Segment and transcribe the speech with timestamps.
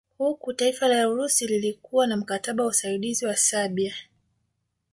[0.17, 3.95] Huku taifa la Urusi lilikuwa na mkataba wa usaidizi na Serbia